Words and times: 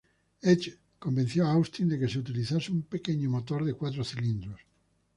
Edge 0.53 0.71
convenció 1.07 1.45
a 1.45 1.51
Austin 1.59 1.93
de 1.93 1.99
que 2.05 2.09
se 2.15 2.17
utilizase 2.23 2.71
un 2.71 2.81
pequeño 2.81 3.29
motor 3.29 3.63
de 3.63 3.75
cuatro 3.75 4.03
cilindros. 4.03 4.59